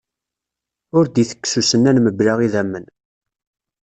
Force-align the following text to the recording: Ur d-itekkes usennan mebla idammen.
Ur 0.97 1.05
d-itekkes 1.07 1.53
usennan 1.59 1.97
mebla 2.01 2.33
idammen. 2.45 2.85